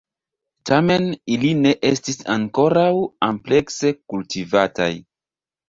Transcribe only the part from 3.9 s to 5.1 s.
kultivataj.